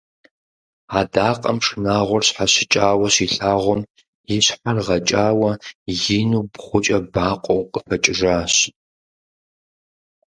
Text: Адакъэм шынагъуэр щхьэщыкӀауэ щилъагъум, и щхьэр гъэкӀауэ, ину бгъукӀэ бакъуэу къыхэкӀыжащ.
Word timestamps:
Адакъэм 0.99 1.57
шынагъуэр 1.65 2.23
щхьэщыкӀауэ 2.27 3.07
щилъагъум, 3.13 3.81
и 4.33 4.37
щхьэр 4.45 4.77
гъэкӀауэ, 4.85 5.51
ину 6.17 6.41
бгъукӀэ 6.51 6.99
бакъуэу 7.13 7.69
къыхэкӀыжащ. 7.71 8.55